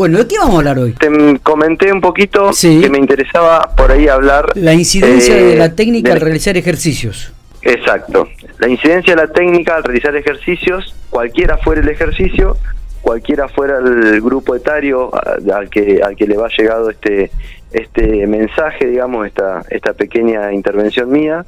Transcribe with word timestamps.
Bueno, 0.00 0.16
¿de 0.16 0.26
qué 0.26 0.38
vamos 0.38 0.54
a 0.54 0.58
hablar 0.60 0.78
hoy? 0.78 0.94
Te 0.94 1.10
comenté 1.42 1.92
un 1.92 2.00
poquito 2.00 2.52
que 2.58 2.88
me 2.88 2.96
interesaba 2.96 3.68
por 3.76 3.92
ahí 3.92 4.08
hablar... 4.08 4.46
La 4.54 4.72
incidencia 4.72 5.34
de 5.34 5.56
la 5.56 5.66
eh, 5.66 5.70
técnica 5.76 6.14
al 6.14 6.20
realizar 6.22 6.56
ejercicios. 6.56 7.34
Exacto. 7.60 8.26
La 8.60 8.70
incidencia 8.70 9.14
de 9.14 9.20
la 9.20 9.30
técnica 9.30 9.76
al 9.76 9.84
realizar 9.84 10.16
ejercicios, 10.16 10.96
cualquiera 11.10 11.58
fuera 11.58 11.82
el 11.82 11.88
ejercicio, 11.90 12.56
cualquiera 13.02 13.46
fuera 13.48 13.76
el 13.76 14.22
grupo 14.22 14.56
etario 14.56 15.10
al 15.52 15.68
que, 15.68 16.00
al 16.02 16.16
que 16.16 16.26
le 16.26 16.38
va 16.38 16.48
llegado 16.48 16.88
este, 16.88 17.30
este 17.70 18.26
mensaje, 18.26 18.86
digamos, 18.86 19.26
esta, 19.26 19.66
esta 19.68 19.92
pequeña 19.92 20.50
intervención 20.50 21.10
mía, 21.10 21.44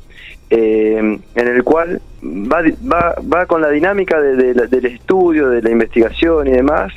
eh, 0.51 0.99
en 0.99 1.49
el 1.49 1.65
cual 1.65 2.03
va, 2.23 2.61
va, 2.61 3.15
va 3.33 3.47
con 3.47 3.63
la 3.63 3.71
dinámica 3.71 4.21
del 4.21 4.85
estudio, 4.85 5.49
de 5.49 5.63
la 5.63 5.71
investigación 5.71 6.49
y 6.49 6.51
demás, 6.51 6.93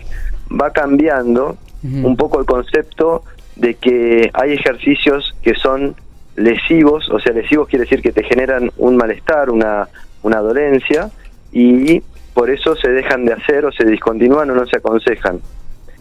va 0.49 0.71
cambiando 0.71 1.57
un 1.83 2.17
poco 2.17 2.39
el 2.39 2.47
concepto 2.47 3.23
de 3.55 3.75
que 3.75 4.31
hay 4.33 4.53
ejercicios 4.53 5.35
que 5.43 5.53
son 5.53 5.95
lesivos, 6.35 7.09
o 7.09 7.19
sea, 7.19 7.31
lesivos 7.31 7.67
quiere 7.67 7.85
decir 7.85 8.01
que 8.01 8.11
te 8.11 8.23
generan 8.23 8.71
un 8.77 8.97
malestar, 8.97 9.49
una, 9.49 9.87
una 10.23 10.39
dolencia, 10.39 11.09
y 11.51 12.01
por 12.33 12.49
eso 12.49 12.75
se 12.75 12.89
dejan 12.89 13.25
de 13.25 13.33
hacer 13.33 13.65
o 13.65 13.71
se 13.71 13.85
discontinúan 13.85 14.49
o 14.49 14.55
no 14.55 14.65
se 14.65 14.77
aconsejan. 14.77 15.39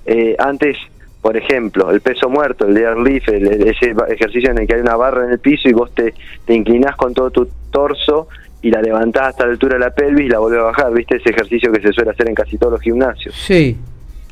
Eh, 0.06 0.34
antes, 0.38 0.76
por 1.22 1.36
ejemplo, 1.36 1.90
el 1.90 2.00
peso 2.00 2.28
muerto, 2.28 2.66
el 2.66 2.74
deadlift, 2.74 3.28
el, 3.28 3.46
ese 3.68 3.94
ejercicio 4.08 4.50
en 4.50 4.58
el 4.58 4.66
que 4.66 4.74
hay 4.74 4.80
una 4.80 4.96
barra 4.96 5.24
en 5.24 5.30
el 5.30 5.38
piso 5.38 5.68
y 5.68 5.72
vos 5.72 5.94
te, 5.94 6.12
te 6.44 6.54
inclinás 6.54 6.96
con 6.96 7.14
todo 7.14 7.30
tu 7.30 7.48
torso 7.70 8.28
y 8.62 8.70
la 8.70 8.82
levantás 8.82 9.28
hasta 9.28 9.44
la 9.44 9.52
altura 9.52 9.74
de 9.74 9.80
la 9.80 9.90
pelvis 9.90 10.26
y 10.26 10.28
la 10.28 10.38
volvés 10.38 10.58
a 10.58 10.64
bajar, 10.64 10.92
¿viste? 10.92 11.16
Ese 11.16 11.30
ejercicio 11.30 11.70
que 11.70 11.80
se 11.80 11.92
suele 11.92 12.10
hacer 12.10 12.28
en 12.28 12.34
casi 12.34 12.58
todos 12.58 12.72
los 12.72 12.80
gimnasios. 12.80 13.34
Sí. 13.34 13.76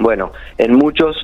Bueno, 0.02 0.33
en 0.59 0.74
muchos 0.74 1.16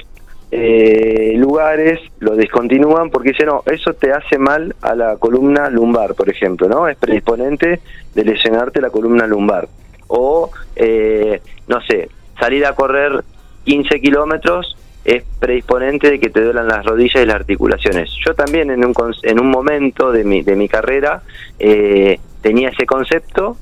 eh, 0.53 1.35
lugares 1.37 1.99
lo 2.21 2.37
discontinúan 2.37 3.11
porque 3.11 3.31
dicen, 3.31 3.49
no, 3.49 3.65
eso 3.67 3.93
te 3.95 4.13
hace 4.13 4.39
mal 4.39 4.77
a 4.83 4.95
la 4.95 5.17
columna 5.17 5.69
lumbar, 5.69 6.15
por 6.15 6.31
ejemplo, 6.31 6.69
¿no? 6.69 6.87
Es 6.87 6.97
predisponente 6.97 7.81
de 8.15 8.25
lesionarte 8.25 8.81
la 8.81 8.91
columna 8.91 9.27
lumbar. 9.27 9.69
O, 10.07 10.51
eh, 10.77 11.43
no 11.67 11.81
sé, 11.83 12.09
salir 12.39 12.65
a 12.67 12.75
correr 12.77 13.25
15 13.65 14.01
kilómetros 14.01 14.77
es 15.05 15.25
predisponente 15.41 16.09
de 16.09 16.21
que 16.21 16.31
te 16.31 16.41
duelan 16.41 16.69
las 16.69 16.87
rodillas 16.87 17.21
y 17.21 17.27
las 17.27 17.37
articulaciones. 17.37 18.11
Yo 18.25 18.33
también 18.35 18.71
en 18.71 18.85
un, 18.85 18.95
en 19.25 19.41
un 19.41 19.51
momento 19.51 20.13
de 20.13 20.23
mi, 20.23 20.43
de 20.43 20.55
mi 20.55 20.69
carrera 20.69 21.23
eh, 21.59 22.21
tenía 22.43 22.69
ese 22.69 22.87
concepto, 22.87 23.57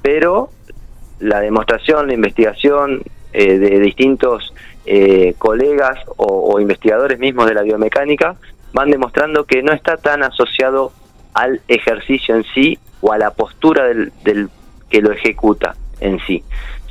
pero 0.00 0.48
la 1.18 1.40
demostración, 1.40 2.06
la 2.06 2.14
investigación, 2.14 3.02
eh, 3.32 3.58
de 3.58 3.78
distintos 3.80 4.52
eh, 4.86 5.34
colegas 5.38 5.98
o, 6.16 6.58
investigadores 6.60 7.18
mismos 7.18 7.46
de 7.46 7.54
la 7.54 7.62
biomecánica 7.62 8.34
van 8.72 8.90
demostrando 8.90 9.44
que 9.44 9.62
no 9.62 9.72
está 9.72 9.96
tan 9.96 10.22
asociado 10.22 10.92
al 11.34 11.60
ejercicio 11.68 12.34
en 12.34 12.44
sí 12.54 12.78
o 13.00 13.12
a 13.12 13.18
la 13.18 13.30
postura 13.30 13.84
del, 13.84 14.50
que 14.88 15.00
lo 15.00 15.12
ejecuta 15.12 15.76
en 16.00 16.18
sí, 16.26 16.42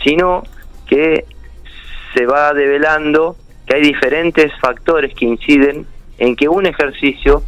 sino 0.03 0.43
que 0.87 1.25
se 2.13 2.25
va 2.25 2.53
develando 2.53 3.35
que 3.65 3.75
hay 3.75 3.81
diferentes 3.81 4.51
factores 4.59 5.13
que 5.13 5.25
inciden 5.25 5.85
en 6.17 6.35
que 6.35 6.47
un 6.47 6.65
ejercicio 6.65 7.43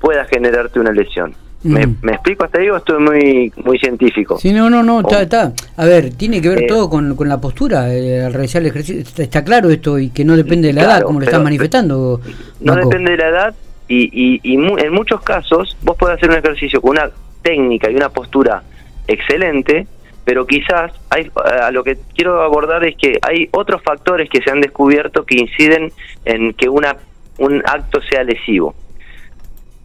pueda 0.00 0.24
generarte 0.24 0.80
una 0.80 0.92
lesión. 0.92 1.34
¿Me. 1.62 1.86
¿Me, 2.02 2.12
explico 2.12 2.44
hasta 2.44 2.60
ahí 2.60 2.68
o 2.68 2.76
estoy 2.76 3.00
muy 3.00 3.52
muy 3.64 3.78
científico? 3.78 4.38
Sí, 4.38 4.52
no, 4.52 4.68
no, 4.68 4.82
no, 4.82 5.00
está, 5.00 5.22
está. 5.22 5.52
A 5.76 5.84
ver, 5.84 6.14
tiene 6.14 6.40
que 6.40 6.48
ver 6.48 6.62
eh, 6.64 6.66
todo 6.66 6.90
con, 6.90 7.14
con, 7.14 7.28
la 7.28 7.40
postura 7.40 7.94
eh, 7.94 8.24
al 8.24 8.32
realizar 8.32 8.62
el 8.62 8.68
ejercicio. 8.68 9.02
Está, 9.22 9.44
claro 9.44 9.70
esto 9.70 9.98
y 9.98 10.10
que 10.10 10.24
no 10.24 10.36
depende 10.36 10.68
de 10.68 10.74
la 10.74 10.82
edad, 10.82 11.02
como 11.02 11.20
lo 11.20 11.26
estás 11.26 11.42
manifestando. 11.42 12.20
No 12.60 12.74
depende 12.76 13.12
de 13.12 13.16
la 13.16 13.28
edad 13.28 13.54
y, 13.88 14.10
y, 14.12 14.40
y 14.42 14.54
en 14.54 14.92
muchos 14.92 15.22
casos 15.22 15.76
vos 15.82 15.96
podés 15.96 16.16
hacer 16.16 16.30
un 16.30 16.36
ejercicio 16.36 16.80
con 16.80 16.92
una 16.92 17.10
técnica 17.42 17.90
y 17.90 17.94
una 17.94 18.08
postura 18.08 18.62
excelente, 19.06 19.86
pero 20.24 20.46
quizás 20.46 20.92
hay, 21.10 21.30
a 21.34 21.70
lo 21.70 21.84
que 21.84 21.98
quiero 22.14 22.42
abordar 22.42 22.84
es 22.84 22.96
que 22.96 23.18
hay 23.22 23.48
otros 23.52 23.82
factores 23.82 24.28
que 24.30 24.42
se 24.42 24.50
han 24.50 24.60
descubierto 24.60 25.24
que 25.24 25.36
inciden 25.36 25.92
en 26.24 26.54
que 26.54 26.68
una 26.68 26.96
un 27.38 27.62
acto 27.64 28.00
sea 28.02 28.22
lesivo. 28.24 28.74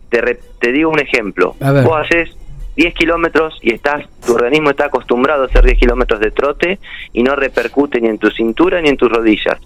Te, 0.09 0.39
te 0.59 0.71
digo 0.71 0.89
un 0.89 0.99
ejemplo. 0.99 1.55
Vos 1.59 1.97
haces 2.05 2.35
10 2.77 2.93
kilómetros 2.93 3.57
y 3.61 3.73
estás, 3.73 4.05
tu 4.25 4.33
organismo 4.33 4.69
está 4.69 4.85
acostumbrado 4.85 5.43
a 5.43 5.45
hacer 5.47 5.65
10 5.65 5.79
kilómetros 5.79 6.19
de 6.19 6.31
trote 6.31 6.79
y 7.11 7.23
no 7.23 7.35
repercute 7.35 7.99
ni 7.99 8.07
en 8.07 8.19
tu 8.19 8.29
cintura 8.29 8.79
ni 8.81 8.89
en 8.89 8.97
tus 8.97 9.11
rodillas. 9.11 9.59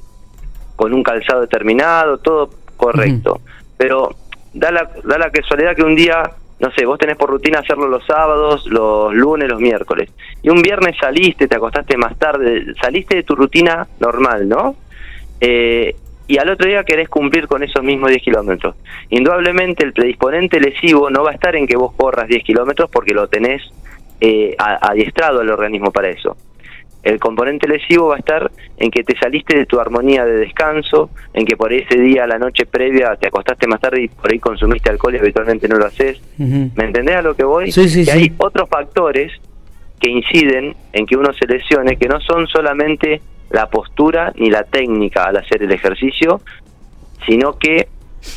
Con 0.75 0.93
un 0.93 1.03
calzado 1.03 1.41
determinado, 1.41 2.17
todo 2.19 2.49
correcto. 2.77 3.41
Pero 3.77 4.15
da 4.53 4.71
la, 4.71 4.89
da 5.03 5.17
la 5.17 5.29
casualidad 5.29 5.75
que 5.75 5.83
un 5.83 5.95
día, 5.95 6.23
no 6.59 6.71
sé, 6.71 6.85
vos 6.85 6.97
tenés 6.97 7.17
por 7.17 7.29
rutina 7.29 7.59
hacerlo 7.59 7.87
los 7.87 8.05
sábados, 8.05 8.65
los 8.67 9.13
lunes, 9.13 9.49
los 9.49 9.59
miércoles. 9.59 10.09
Y 10.41 10.49
un 10.49 10.61
viernes 10.61 10.95
saliste, 10.97 11.47
te 11.47 11.57
acostaste 11.57 11.97
más 11.97 12.17
tarde, 12.17 12.73
saliste 12.81 13.17
de 13.17 13.23
tu 13.23 13.35
rutina 13.35 13.87
normal, 13.99 14.47
¿no? 14.47 14.77
Eh, 15.41 15.95
y 16.31 16.37
al 16.37 16.49
otro 16.49 16.65
día 16.65 16.85
querés 16.85 17.09
cumplir 17.09 17.45
con 17.45 17.61
esos 17.61 17.83
mismos 17.83 18.09
10 18.09 18.23
kilómetros. 18.23 18.75
Indudablemente 19.09 19.83
el 19.83 19.91
predisponente 19.91 20.61
lesivo 20.61 21.09
no 21.09 21.23
va 21.23 21.31
a 21.31 21.33
estar 21.33 21.57
en 21.57 21.67
que 21.67 21.75
vos 21.75 21.91
corras 21.93 22.29
10 22.29 22.41
kilómetros 22.45 22.89
porque 22.89 23.13
lo 23.13 23.27
tenés 23.27 23.61
eh, 24.21 24.55
adiestrado 24.57 25.41
al 25.41 25.49
organismo 25.49 25.91
para 25.91 26.07
eso. 26.07 26.37
El 27.03 27.19
componente 27.19 27.67
lesivo 27.67 28.07
va 28.07 28.15
a 28.15 28.19
estar 28.19 28.49
en 28.77 28.89
que 28.89 29.03
te 29.03 29.17
saliste 29.17 29.57
de 29.57 29.65
tu 29.65 29.77
armonía 29.77 30.23
de 30.23 30.37
descanso, 30.37 31.09
en 31.33 31.45
que 31.45 31.57
por 31.57 31.73
ese 31.73 31.99
día, 31.99 32.25
la 32.27 32.39
noche 32.39 32.65
previa, 32.65 33.17
te 33.17 33.27
acostaste 33.27 33.67
más 33.67 33.81
tarde 33.81 34.03
y 34.03 34.07
por 34.07 34.31
ahí 34.31 34.39
consumiste 34.39 34.89
alcohol 34.89 35.15
y 35.15 35.17
habitualmente 35.17 35.67
no 35.67 35.75
lo 35.75 35.87
haces. 35.87 36.21
¿Me 36.37 36.85
entendés 36.85 37.17
a 37.17 37.21
lo 37.23 37.35
que 37.35 37.43
voy? 37.43 37.73
Sí, 37.73 37.89
sí, 37.89 38.05
que 38.05 38.11
hay 38.11 38.31
otros 38.37 38.69
factores 38.69 39.33
que 39.99 40.09
inciden 40.09 40.77
en 40.93 41.05
que 41.05 41.17
uno 41.17 41.33
se 41.33 41.45
lesione, 41.45 41.97
que 41.97 42.07
no 42.07 42.21
son 42.21 42.47
solamente 42.47 43.21
la 43.51 43.69
postura 43.69 44.31
ni 44.35 44.49
la 44.49 44.63
técnica 44.63 45.23
al 45.23 45.37
hacer 45.37 45.63
el 45.63 45.71
ejercicio, 45.71 46.41
sino 47.25 47.57
que 47.57 47.87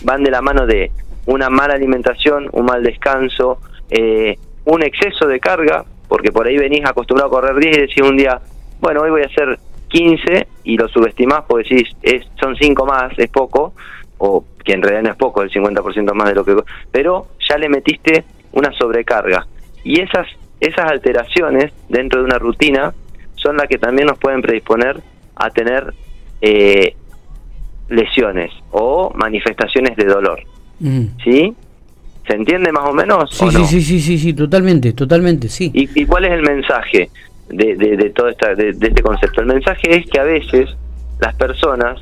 van 0.03 0.23
de 0.23 0.31
la 0.31 0.43
mano 0.43 0.67
de 0.67 0.91
una 1.27 1.49
mala 1.51 1.75
alimentación, 1.75 2.49
un 2.53 2.67
mal 2.67 2.83
descanso, 2.83 3.59
eh, 3.91 4.37
un 4.65 4.83
exceso 4.83 5.27
de 5.27 5.41
carga, 5.41 5.85
porque 6.09 6.33
por 6.33 6.47
ahí 6.47 6.57
venís 6.57 6.85
acostumbrado 6.85 7.29
a 7.29 7.41
correr 7.41 7.57
10 7.57 7.77
y 7.77 7.81
decís 7.81 8.03
un 8.03 8.17
día, 8.17 8.41
bueno, 8.81 9.01
hoy 9.03 9.11
voy 9.11 9.23
a 9.23 9.27
hacer 9.27 9.59
15 9.89 10.47
y 10.65 10.77
lo 10.77 10.89
subestimás 10.89 11.45
porque 11.47 11.75
decís, 11.75 11.97
es, 12.03 12.27
son 12.41 12.57
5 12.57 12.87
más, 12.87 13.19
es 13.19 13.31
poco, 13.31 13.75
o 14.19 14.45
que 14.65 14.73
en 14.73 14.83
realidad 14.83 15.03
no 15.03 15.11
es 15.11 15.17
poco, 15.17 15.43
el 15.43 15.51
50% 15.51 16.13
más 16.15 16.29
de 16.29 16.35
lo 16.35 16.45
que... 16.45 16.57
Pero 16.91 17.29
ya 17.49 17.59
le 17.59 17.69
metiste 17.69 18.25
una 18.53 18.73
sobrecarga. 18.73 19.47
Y 19.83 20.01
esas, 20.01 20.27
esas 20.61 20.91
alteraciones 20.91 21.73
dentro 21.89 22.21
de 22.21 22.27
una 22.27 22.39
rutina 22.39 22.95
son 23.45 23.59
las 23.59 23.69
que 23.69 23.79
también 23.79 24.09
nos 24.09 24.19
pueden 24.19 24.41
predisponer 24.41 25.01
a 25.37 25.51
tener 25.51 25.93
eh, 26.41 26.97
lesiones 27.91 28.51
o 28.71 29.13
manifestaciones 29.15 29.97
de 29.97 30.07
dolor. 30.07 30.41
Mm. 30.81 31.05
¿Sí? 31.23 31.55
¿Se 32.27 32.35
entiende 32.35 32.73
más 32.73 32.89
o 32.89 32.95
menos? 32.95 33.31
Sí, 33.31 33.47
sí, 33.67 33.83
sí, 33.83 34.01
sí, 34.01 34.19
sí, 34.19 34.33
totalmente, 34.33 34.95
totalmente, 34.95 35.49
sí. 35.49 35.71
¿Y, 35.75 36.07
cuál 36.07 36.25
es 36.25 36.33
el 36.33 36.43
mensaje 36.43 37.11
de, 37.51 37.77
de, 37.77 38.11
todo 38.11 38.31
esta, 38.31 38.55
de, 38.55 38.71
este 38.71 39.03
concepto? 39.03 39.43
El 39.43 39.49
mensaje 39.49 39.99
es 39.99 40.07
que 40.07 40.19
a 40.19 40.25
veces 40.25 40.71
las 41.21 41.35
personas 41.35 42.01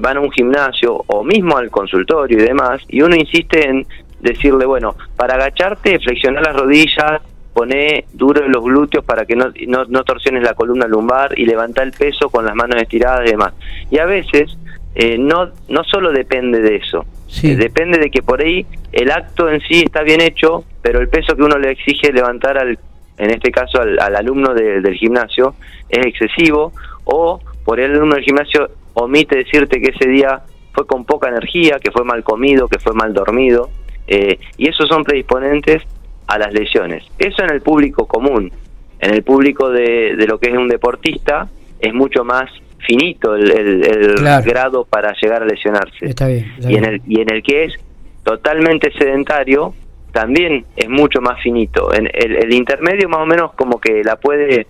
van 0.00 0.16
a 0.16 0.20
un 0.20 0.30
gimnasio 0.30 1.02
o 1.08 1.24
mismo 1.24 1.56
al 1.56 1.70
consultorio 1.70 2.38
y 2.38 2.42
demás, 2.42 2.82
y 2.88 3.02
uno 3.02 3.16
insiste 3.16 3.68
en 3.68 3.84
decirle, 4.20 4.64
bueno, 4.64 4.94
para 5.16 5.34
agacharte, 5.34 5.98
flexionar 5.98 6.44
las 6.44 6.54
rodillas, 6.54 7.20
poné 7.54 8.04
duro 8.12 8.44
en 8.44 8.52
los 8.52 8.62
glúteos 8.62 9.04
para 9.04 9.24
que 9.24 9.36
no, 9.36 9.52
no, 9.66 10.04
torsiones 10.04 10.42
la 10.42 10.54
columna 10.54 10.86
lumbar 10.86 11.38
y 11.38 11.46
levanta 11.46 11.82
el 11.82 11.92
peso 11.92 12.28
con 12.28 12.44
las 12.44 12.54
manos 12.54 12.82
estiradas 12.82 13.26
y 13.26 13.30
demás. 13.30 13.54
Y 13.90 13.98
a 13.98 14.06
veces 14.06 14.58
eh, 14.94 15.16
no, 15.16 15.50
no 15.68 15.84
solo 15.84 16.12
depende 16.12 16.60
de 16.60 16.76
eso, 16.76 17.06
eh, 17.42 17.56
depende 17.56 17.98
de 17.98 18.10
que 18.10 18.22
por 18.22 18.42
ahí 18.42 18.66
el 18.92 19.10
acto 19.10 19.48
en 19.48 19.60
sí 19.60 19.82
está 19.84 20.02
bien 20.02 20.20
hecho, 20.20 20.64
pero 20.82 21.00
el 21.00 21.08
peso 21.08 21.36
que 21.36 21.42
uno 21.42 21.58
le 21.58 21.70
exige 21.70 22.12
levantar 22.12 22.58
al, 22.58 22.78
en 23.18 23.30
este 23.30 23.50
caso 23.50 23.80
al, 23.80 24.16
alumno 24.16 24.52
del 24.52 24.94
gimnasio, 24.94 25.54
es 25.88 26.04
excesivo, 26.04 26.72
o 27.04 27.40
por 27.64 27.80
el 27.80 27.92
alumno 27.92 28.16
del 28.16 28.24
gimnasio 28.24 28.68
omite 28.94 29.36
decirte 29.36 29.80
que 29.80 29.90
ese 29.90 30.08
día 30.08 30.42
fue 30.72 30.86
con 30.86 31.04
poca 31.04 31.28
energía, 31.28 31.78
que 31.78 31.92
fue 31.92 32.04
mal 32.04 32.24
comido, 32.24 32.68
que 32.68 32.80
fue 32.80 32.92
mal 32.94 33.14
dormido, 33.14 33.70
eh, 34.06 34.38
y 34.58 34.68
esos 34.68 34.88
son 34.88 35.04
predisponentes 35.04 35.82
a 36.26 36.38
las 36.38 36.52
lesiones. 36.52 37.04
Eso 37.18 37.42
en 37.42 37.50
el 37.50 37.60
público 37.60 38.06
común. 38.06 38.52
En 38.98 39.14
el 39.14 39.22
público 39.22 39.70
de, 39.70 40.16
de 40.16 40.26
lo 40.26 40.38
que 40.38 40.50
es 40.50 40.56
un 40.56 40.68
deportista 40.68 41.48
es 41.80 41.92
mucho 41.92 42.24
más 42.24 42.50
finito 42.86 43.34
el, 43.34 44.14
grado 44.44 44.84
para 44.84 45.14
llegar 45.20 45.42
a 45.42 45.46
lesionarse. 45.46 46.06
Está 46.06 46.28
bien, 46.28 46.52
y, 46.60 46.76
En 46.76 46.84
el, 46.84 47.02
y 47.06 47.20
en 47.20 47.30
el 47.30 47.42
que 47.42 47.64
es 47.64 47.74
totalmente 48.22 48.92
sedentario 48.92 49.74
también 50.12 50.64
es 50.76 50.88
mucho 50.88 51.20
más 51.20 51.42
finito. 51.42 51.92
En 51.92 52.08
el, 52.12 52.36
el 52.36 52.54
intermedio 52.54 53.08
más 53.08 53.20
o 53.20 53.26
menos 53.26 53.52
como 53.54 53.80
que 53.80 54.02
la 54.04 54.16
puede 54.16 54.66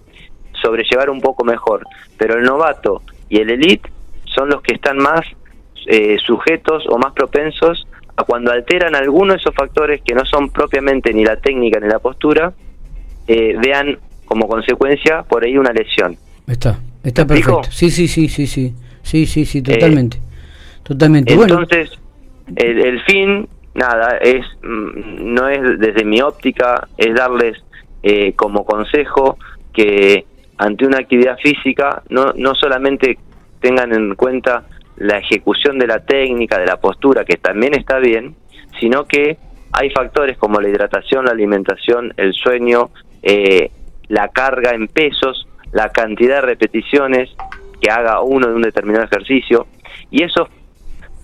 sobrellevar 0.62 1.10
un 1.10 1.20
poco 1.20 1.44
mejor, 1.44 1.86
pero 2.16 2.38
el 2.38 2.44
novato 2.44 3.02
y 3.28 3.40
el 3.40 3.50
elite 3.50 3.90
son 4.24 4.48
los 4.48 4.62
que 4.62 4.74
están 4.74 4.98
más 4.98 5.20
eh, 5.86 6.16
sujetos 6.24 6.84
o 6.88 6.98
más 6.98 7.12
propensos 7.12 7.86
a 8.16 8.24
cuando 8.24 8.52
alteran 8.52 8.94
algunos 8.94 9.36
de 9.36 9.40
esos 9.40 9.54
factores 9.54 10.00
que 10.02 10.14
no 10.14 10.24
son 10.24 10.50
propiamente 10.50 11.12
ni 11.12 11.24
la 11.24 11.36
técnica 11.36 11.80
ni 11.80 11.88
la 11.88 11.98
postura, 11.98 12.52
eh, 13.26 13.56
vean 13.60 13.98
como 14.24 14.48
consecuencia 14.48 15.22
por 15.22 15.44
ahí 15.44 15.56
una 15.58 15.72
lesión. 15.72 16.16
Está, 16.46 16.78
está 17.02 17.26
perfecto. 17.26 17.62
Sí, 17.70 17.90
sí, 17.90 18.08
sí, 18.08 18.28
sí, 18.28 18.46
sí, 18.46 18.74
sí, 19.02 19.26
sí, 19.26 19.44
sí, 19.44 19.62
totalmente. 19.62 20.18
totalmente. 20.82 21.32
Entonces, 21.32 21.90
el, 22.56 22.84
el, 22.84 23.00
fin, 23.02 23.48
nada, 23.74 24.18
es 24.18 24.44
mm, 24.62 25.34
no 25.34 25.48
es 25.48 25.78
desde 25.78 26.04
mi 26.04 26.20
óptica, 26.20 26.88
es 26.96 27.14
darles 27.14 27.62
eh, 28.02 28.34
como 28.34 28.64
consejo 28.64 29.38
que 29.72 30.26
ante 30.58 30.86
una 30.86 30.98
actividad 30.98 31.36
física 31.38 32.02
no, 32.10 32.32
no 32.36 32.54
solamente 32.54 33.18
tengan 33.60 33.92
en 33.92 34.14
cuenta 34.14 34.64
la 34.96 35.18
ejecución 35.18 35.78
de 35.78 35.86
la 35.86 36.00
técnica, 36.00 36.58
de 36.58 36.66
la 36.66 36.76
postura, 36.76 37.24
que 37.24 37.36
también 37.36 37.74
está 37.74 37.98
bien, 37.98 38.36
sino 38.80 39.04
que 39.04 39.36
hay 39.72 39.90
factores 39.90 40.38
como 40.38 40.60
la 40.60 40.68
hidratación, 40.68 41.24
la 41.24 41.32
alimentación, 41.32 42.12
el 42.16 42.32
sueño, 42.32 42.90
eh, 43.22 43.70
la 44.08 44.28
carga 44.28 44.70
en 44.70 44.88
pesos, 44.88 45.48
la 45.72 45.88
cantidad 45.90 46.36
de 46.36 46.42
repeticiones 46.42 47.30
que 47.80 47.90
haga 47.90 48.20
uno 48.20 48.46
de 48.46 48.54
un 48.54 48.62
determinado 48.62 49.04
ejercicio 49.04 49.66
y 50.10 50.22
esos 50.22 50.48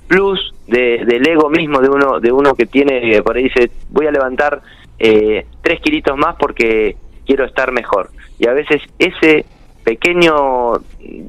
plus 0.09 0.53
de, 0.67 1.05
del 1.07 1.27
ego 1.27 1.49
mismo 1.49 1.81
de 1.81 1.89
uno 1.89 2.19
de 2.19 2.33
uno 2.33 2.55
que 2.55 2.67
tiene 2.67 3.23
por 3.23 3.37
ahí 3.37 3.45
dice 3.45 3.71
voy 3.91 4.07
a 4.07 4.11
levantar 4.11 4.61
eh, 4.99 5.47
tres 5.63 5.81
kilitos 5.81 6.17
más 6.17 6.35
porque 6.37 6.97
quiero 7.25 7.45
estar 7.45 7.71
mejor 7.71 8.11
y 8.39 8.49
a 8.49 8.53
veces 8.53 8.83
ese 8.99 9.47
pequeño 9.85 10.75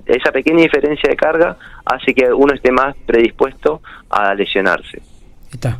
esa 0.06 0.32
pequeña 0.32 0.62
diferencia 0.64 1.10
de 1.10 1.16
carga 1.16 1.58
hace 1.86 2.14
que 2.14 2.32
uno 2.32 2.54
esté 2.54 2.72
más 2.72 2.96
predispuesto 3.06 3.82
a 4.10 4.34
lesionarse. 4.34 5.02
Está. 5.52 5.78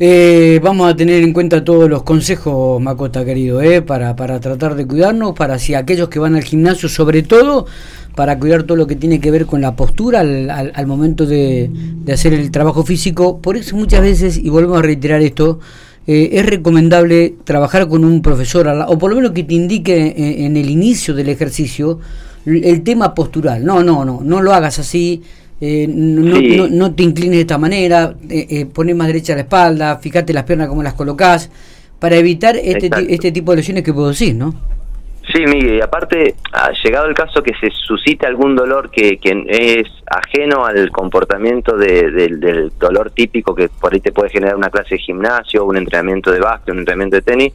Eh, 0.00 0.58
vamos 0.60 0.90
a 0.90 0.96
tener 0.96 1.22
en 1.22 1.32
cuenta 1.32 1.62
todos 1.62 1.88
los 1.88 2.02
consejos, 2.02 2.80
Macota, 2.82 3.24
querido, 3.24 3.62
eh, 3.62 3.80
para, 3.80 4.16
para 4.16 4.40
tratar 4.40 4.74
de 4.74 4.88
cuidarnos, 4.88 5.34
para 5.34 5.56
si 5.60 5.74
aquellos 5.74 6.08
que 6.08 6.18
van 6.18 6.34
al 6.34 6.42
gimnasio, 6.42 6.88
sobre 6.88 7.22
todo, 7.22 7.66
para 8.16 8.36
cuidar 8.40 8.64
todo 8.64 8.76
lo 8.76 8.88
que 8.88 8.96
tiene 8.96 9.20
que 9.20 9.30
ver 9.30 9.46
con 9.46 9.60
la 9.60 9.76
postura 9.76 10.20
al, 10.20 10.50
al, 10.50 10.86
momento 10.88 11.26
de, 11.26 11.70
de, 11.72 12.12
hacer 12.12 12.34
el 12.34 12.50
trabajo 12.50 12.82
físico. 12.82 13.40
Por 13.40 13.56
eso 13.56 13.76
muchas 13.76 14.00
veces, 14.00 14.36
y 14.36 14.50
volvemos 14.50 14.78
a 14.78 14.82
reiterar 14.82 15.20
esto, 15.20 15.60
eh, 16.06 16.30
es 16.32 16.46
recomendable 16.46 17.34
trabajar 17.44 17.88
con 17.88 18.04
un 18.04 18.22
profesor, 18.22 18.68
o 18.88 18.98
por 18.98 19.10
lo 19.10 19.16
menos 19.16 19.32
que 19.32 19.44
te 19.44 19.54
indique 19.54 20.14
en, 20.16 20.46
en 20.46 20.56
el 20.56 20.70
inicio 20.70 21.14
del 21.14 21.28
ejercicio 21.28 22.00
el 22.46 22.82
tema 22.82 23.14
postural. 23.14 23.64
No, 23.64 23.82
no, 23.82 24.04
no, 24.04 24.20
no 24.22 24.42
lo 24.42 24.52
hagas 24.52 24.78
así 24.78 25.22
eh, 25.60 25.86
no, 25.88 26.68
no, 26.68 26.94
te 26.94 27.02
inclines 27.04 27.36
de 27.36 27.40
esta 27.40 27.58
manera, 27.58 28.14
eh, 28.28 28.46
eh, 28.50 28.66
pones 28.66 28.94
más 28.96 29.06
derecha 29.06 29.34
la 29.34 29.42
espalda, 29.42 29.96
fíjate 29.98 30.32
las 30.32 30.44
piernas 30.44 30.68
como 30.68 30.82
las 30.82 30.94
colocás, 30.94 31.48
para 31.98 32.16
evitar 32.16 32.56
este, 32.56 32.90
este 33.08 33.32
tipo 33.32 33.52
de 33.52 33.58
lesiones 33.58 33.84
que 33.84 33.94
puedo 33.94 34.08
decir, 34.08 34.34
¿no? 34.34 34.54
Sí, 35.32 35.46
Miguel, 35.46 35.76
y 35.76 35.80
aparte, 35.80 36.34
ha 36.52 36.70
llegado 36.84 37.06
el 37.06 37.14
caso 37.14 37.42
que 37.42 37.54
se 37.54 37.70
suscite 37.70 38.26
algún 38.26 38.54
dolor 38.54 38.90
que, 38.90 39.16
que 39.16 39.46
es 39.48 39.88
ajeno 40.06 40.66
al 40.66 40.90
comportamiento 40.90 41.76
del 41.76 42.72
dolor 42.78 43.10
típico 43.10 43.54
que 43.54 43.68
por 43.68 43.94
ahí 43.94 44.00
te 44.00 44.12
puede 44.12 44.28
generar 44.28 44.54
una 44.54 44.68
clase 44.68 44.96
de 44.96 45.00
gimnasio, 45.00 45.64
un 45.64 45.78
entrenamiento 45.78 46.30
de 46.30 46.40
básquet, 46.40 46.74
un 46.74 46.80
entrenamiento 46.80 47.16
de 47.16 47.22
tenis, 47.22 47.54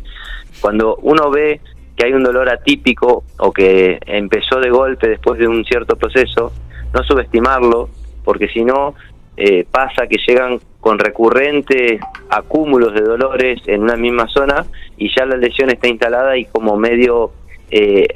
cuando 0.62 0.95
uno 1.04 1.30
ve 1.30 1.62
que 1.95 2.07
hay 2.07 2.13
un 2.13 2.24
dolor 2.24 2.50
atípico 2.50 3.24
o 3.38 3.51
que 3.51 4.00
empezó 4.06 4.60
de 4.60 4.69
golpe 4.69 5.07
después 5.07 5.39
de 5.39 5.48
un 5.48 5.63
cierto 5.63 5.95
proceso, 5.95 6.51
no 6.94 7.04
subestimarlo, 7.04 7.89
porque 8.24 8.48
si 8.48 8.63
no 8.63 8.95
eh, 9.38 9.66
pasa 9.69 10.07
que 10.07 10.18
llegan 10.27 10.60
con 10.80 10.98
recurrentes 10.98 12.01
acúmulos 12.30 12.94
de 12.94 13.01
dolores 13.01 13.62
en 13.68 13.83
una 13.83 13.95
misma 13.95 14.27
zona 14.27 14.66
y 14.98 15.10
ya 15.16 15.25
la 15.25 15.38
lesión 15.38 15.69
está 15.69 15.88
instalada 15.88 16.38
y 16.38 16.45
como 16.45 16.77
medio 16.77 17.31
eh, 17.71 18.07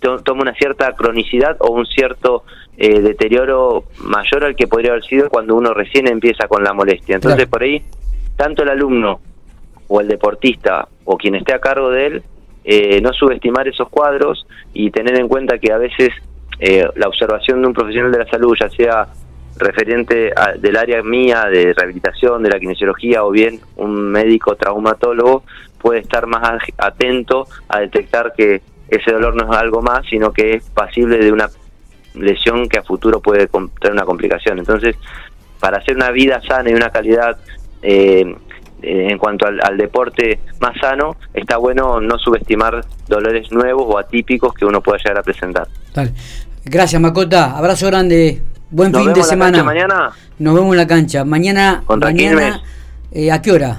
toma 0.00 0.42
una 0.42 0.54
cierta 0.54 0.92
cronicidad 0.92 1.56
o 1.60 1.72
un 1.72 1.86
cierto 1.86 2.44
eh, 2.76 3.00
deterioro 3.00 3.84
mayor 4.04 4.44
al 4.44 4.56
que 4.56 4.66
podría 4.66 4.92
haber 4.92 5.04
sido 5.04 5.28
cuando 5.28 5.54
uno 5.54 5.74
recién 5.74 6.08
empieza 6.08 6.48
con 6.48 6.62
la 6.62 6.72
molestia. 6.72 7.16
Entonces 7.16 7.46
por 7.46 7.62
ahí, 7.62 7.82
tanto 8.36 8.62
el 8.62 8.68
alumno 8.68 9.20
o 9.88 10.00
el 10.00 10.08
deportista 10.08 10.88
o 11.04 11.16
quien 11.16 11.34
esté 11.36 11.54
a 11.54 11.60
cargo 11.60 11.90
de 11.90 12.06
él, 12.06 12.22
no 13.02 13.12
subestimar 13.12 13.68
esos 13.68 13.88
cuadros 13.88 14.46
y 14.74 14.90
tener 14.90 15.18
en 15.18 15.28
cuenta 15.28 15.58
que 15.58 15.72
a 15.72 15.78
veces 15.78 16.10
eh, 16.58 16.86
la 16.96 17.08
observación 17.08 17.60
de 17.60 17.68
un 17.68 17.74
profesional 17.74 18.10
de 18.10 18.18
la 18.18 18.30
salud, 18.30 18.56
ya 18.58 18.68
sea 18.70 19.06
referente 19.58 20.32
del 20.58 20.76
área 20.76 21.02
mía 21.02 21.46
de 21.50 21.72
rehabilitación, 21.72 22.42
de 22.42 22.50
la 22.50 22.58
kinesiología 22.58 23.24
o 23.24 23.30
bien 23.30 23.60
un 23.76 24.10
médico 24.10 24.54
traumatólogo, 24.54 25.44
puede 25.86 26.00
estar 26.00 26.26
más 26.26 26.42
atento 26.78 27.46
a 27.68 27.78
detectar 27.78 28.32
que 28.36 28.60
ese 28.88 29.12
dolor 29.12 29.36
no 29.36 29.52
es 29.52 29.56
algo 29.56 29.82
más, 29.82 30.04
sino 30.10 30.32
que 30.32 30.54
es 30.54 30.64
pasible 30.70 31.16
de 31.18 31.30
una 31.30 31.48
lesión 32.14 32.68
que 32.68 32.80
a 32.80 32.82
futuro 32.82 33.20
puede 33.20 33.46
tener 33.46 33.92
una 33.92 34.04
complicación. 34.04 34.58
Entonces, 34.58 34.96
para 35.60 35.78
hacer 35.78 35.94
una 35.94 36.10
vida 36.10 36.42
sana 36.42 36.70
y 36.70 36.74
una 36.74 36.90
calidad 36.90 37.38
eh, 37.82 38.34
en 38.82 39.18
cuanto 39.18 39.46
al, 39.46 39.60
al, 39.62 39.76
deporte 39.76 40.40
más 40.58 40.76
sano, 40.80 41.18
está 41.32 41.56
bueno 41.56 42.00
no 42.00 42.18
subestimar 42.18 42.84
dolores 43.06 43.52
nuevos 43.52 43.84
o 43.86 43.96
atípicos 43.96 44.54
que 44.54 44.64
uno 44.64 44.80
pueda 44.80 44.98
llegar 44.98 45.18
a 45.18 45.22
presentar. 45.22 45.68
Gracias, 46.64 47.00
Macota. 47.00 47.56
Abrazo 47.56 47.86
grande. 47.86 48.42
Buen 48.72 48.92
fin 48.92 49.12
de 49.12 49.22
semana. 49.22 49.62
mañana? 49.62 50.10
Nos 50.40 50.52
vemos 50.52 50.72
en 50.72 50.78
la 50.78 50.86
cancha. 50.88 51.24
Mañana. 51.24 51.84
¿Contra 51.86 52.10
mañana, 52.10 52.60
eh, 53.12 53.30
¿A 53.30 53.40
qué 53.40 53.52
hora? 53.52 53.78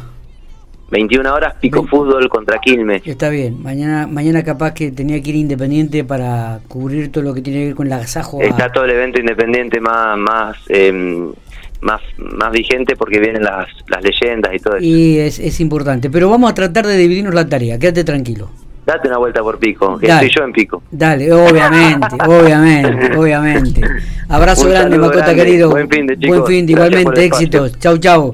21 0.90 1.34
horas, 1.34 1.56
pico 1.60 1.86
fútbol 1.86 2.30
contra 2.30 2.60
Quilmes. 2.60 3.02
Está 3.06 3.30
bien. 3.30 3.62
Mañana 3.62 4.08
mañana 4.08 4.44
capaz 4.44 4.74
que 4.74 4.92
tenía 4.92 5.22
que 5.22 5.30
ir 5.32 5.36
independiente 5.36 6.04
para 6.04 6.60
cubrir 6.68 7.12
todo 7.12 7.24
lo 7.24 7.34
que 7.34 7.42
tiene 7.42 7.60
que 7.60 7.66
ver 7.68 7.76
con 7.76 7.88
el 7.88 7.94
agasajo. 7.94 8.42
Está 8.42 8.72
todo 8.72 8.86
el 8.86 8.92
evento 8.92 9.20
independiente 9.20 9.82
más 9.82 10.18
más 10.18 10.58
em, 10.70 11.34
más 11.82 12.02
más 12.18 12.52
vigente 12.52 12.96
porque 12.96 13.20
vienen 13.20 13.44
las, 13.44 13.68
las 13.88 14.02
leyendas 14.02 14.54
y 14.54 14.60
todo 14.60 14.78
eso. 14.78 14.86
Y 14.86 15.20
es, 15.20 15.40
es 15.40 15.60
importante. 15.60 16.10
Pero 16.10 16.30
vamos 16.30 16.52
a 16.52 16.54
tratar 16.54 16.88
de 16.88 16.98
dividirnos 16.98 17.34
la 17.34 17.48
tarea. 17.48 17.78
Quédate 17.78 18.04
tranquilo. 18.04 18.50
Date 18.88 19.10
una 19.10 19.18
vuelta 19.18 19.42
por 19.42 19.60
Pico, 19.60 19.98
que 19.98 20.08
estoy 20.08 20.30
yo 20.30 20.46
en 20.46 20.54
Pico. 20.54 20.82
Dale, 20.90 21.30
obviamente, 21.34 22.08
obviamente, 22.26 23.18
obviamente. 23.18 23.82
Abrazo 24.30 24.70
grande, 24.70 24.98
Macota 24.98 25.36
querido. 25.36 25.70
Buen 25.70 25.90
fin 25.90 26.08
de 26.08 26.18
chicos. 26.18 26.38
Buen 26.38 26.48
fin 26.48 26.66
de, 26.66 26.72
igualmente, 26.72 27.26
éxitos. 27.26 27.78
Chau, 27.80 27.98
chau. 27.98 28.34